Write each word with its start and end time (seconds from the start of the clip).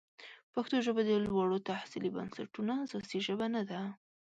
پښتو 0.53 0.75
ژبه 0.85 1.01
د 1.05 1.11
لوړو 1.25 1.57
تحصیلي 1.69 2.09
بنسټونو 2.15 2.73
اساسي 2.85 3.19
ژبه 3.27 3.45
نه 3.55 3.61
ده. 3.69 3.79